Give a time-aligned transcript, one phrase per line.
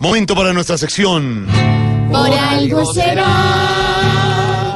[0.00, 1.46] Momento para nuestra sección.
[2.10, 4.74] Por algo será.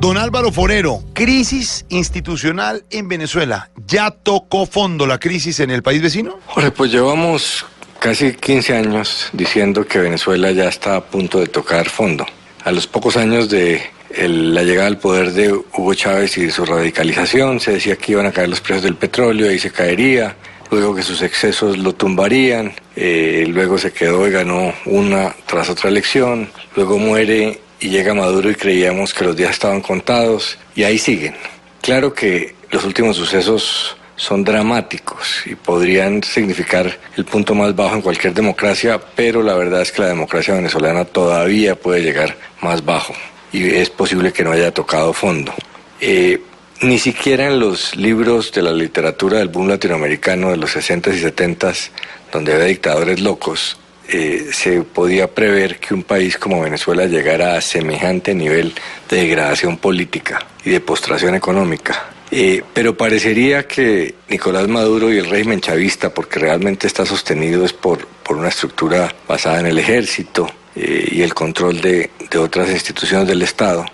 [0.00, 3.68] Don Álvaro Forero, crisis institucional en Venezuela.
[3.86, 6.38] ¿Ya tocó fondo la crisis en el país vecino?
[6.46, 7.66] Jorge, pues llevamos
[7.98, 12.24] casi 15 años diciendo que Venezuela ya está a punto de tocar fondo.
[12.64, 13.82] A los pocos años de
[14.16, 18.12] el- la llegada al poder de Hugo Chávez y de su radicalización, se decía que
[18.12, 20.36] iban a caer los precios del petróleo y se caería,
[20.70, 25.90] luego que sus excesos lo tumbarían, eh, luego se quedó y ganó una tras otra
[25.90, 30.98] elección, luego muere y llega Maduro y creíamos que los días estaban contados y ahí
[30.98, 31.34] siguen.
[31.80, 38.02] Claro que los últimos sucesos son dramáticos y podrían significar el punto más bajo en
[38.02, 43.14] cualquier democracia, pero la verdad es que la democracia venezolana todavía puede llegar más bajo
[43.52, 45.54] y es posible que no haya tocado fondo.
[46.00, 46.40] Eh,
[46.80, 51.22] ni siquiera en los libros de la literatura del boom latinoamericano de los 60s y
[51.22, 51.90] 70s,
[52.32, 53.78] donde había dictadores locos,
[54.10, 58.72] eh, se podía prever que un país como Venezuela llegara a semejante nivel
[59.10, 62.10] de degradación política y de postración económica.
[62.30, 67.72] Eh, pero parecería que Nicolás Maduro y el régimen chavista, porque realmente está sostenido es
[67.72, 72.70] por, por una estructura basada en el ejército eh, y el control de, de otras
[72.70, 73.84] instituciones del Estado,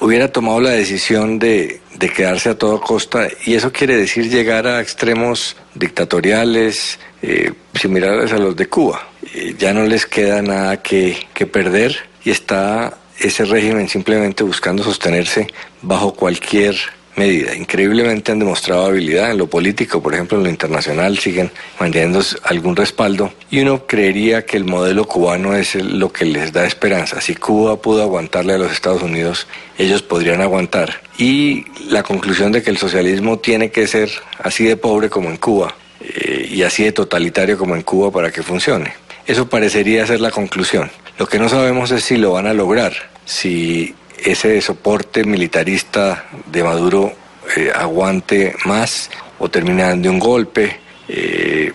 [0.00, 4.66] hubiera tomado la decisión de, de quedarse a toda costa y eso quiere decir llegar
[4.66, 9.08] a extremos dictatoriales eh, similares a los de Cuba.
[9.34, 14.84] Eh, ya no les queda nada que, que perder y está ese régimen simplemente buscando
[14.84, 15.48] sostenerse
[15.82, 16.76] bajo cualquier
[17.18, 17.54] medida.
[17.54, 22.76] Increíblemente han demostrado habilidad en lo político, por ejemplo en lo internacional, siguen manteniendo algún
[22.76, 27.20] respaldo y uno creería que el modelo cubano es lo que les da esperanza.
[27.20, 29.46] Si Cuba pudo aguantarle a los Estados Unidos,
[29.76, 31.00] ellos podrían aguantar.
[31.18, 34.10] Y la conclusión de que el socialismo tiene que ser
[34.42, 38.30] así de pobre como en Cuba eh, y así de totalitario como en Cuba para
[38.30, 38.94] que funcione.
[39.26, 40.90] Eso parecería ser la conclusión.
[41.18, 42.92] Lo que no sabemos es si lo van a lograr,
[43.24, 47.12] si ese soporte militarista de Maduro
[47.56, 50.78] eh, aguante más o termina de un golpe.
[51.08, 51.72] eh,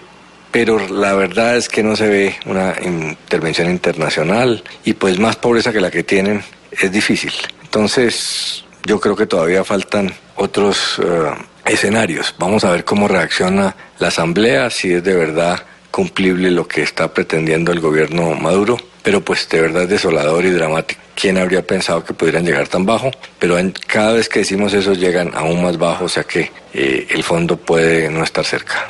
[0.54, 5.74] pero la verdad es que no se ve una intervención internacional y pues más pobreza
[5.74, 7.34] que la que tienen es difícil.
[7.64, 11.32] Entonces yo creo que todavía faltan otros eh,
[11.66, 12.36] escenarios.
[12.38, 17.12] Vamos a ver cómo reacciona la Asamblea, si es de verdad cumplible lo que está
[17.12, 21.02] pretendiendo el gobierno Maduro, pero pues de verdad es desolador y dramático.
[21.16, 23.12] ¿Quién habría pensado que pudieran llegar tan bajo?
[23.40, 27.08] Pero en- cada vez que decimos eso llegan aún más bajo, o sea que eh,
[27.12, 28.86] el fondo puede no estar cerca.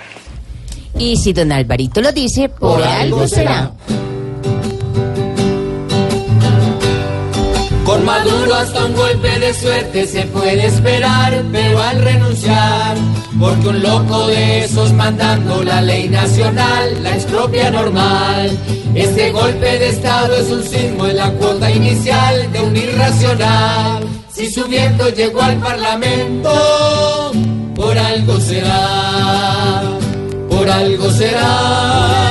[0.97, 3.71] Y si don Alvarito lo dice, por algo será.
[8.13, 12.95] Maduro hasta un golpe de suerte se puede esperar, pero al renunciar,
[13.39, 18.55] porque un loco de esos mandando la ley nacional, la expropia normal.
[18.93, 24.07] Este golpe de Estado es un sismo en la cuota inicial de un irracional.
[24.31, 27.31] Si su viento llegó al Parlamento,
[27.75, 29.81] por algo será,
[30.51, 32.22] por algo será,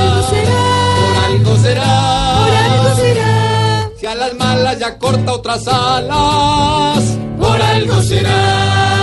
[4.14, 9.01] las malas ya corta otras alas, por algo será.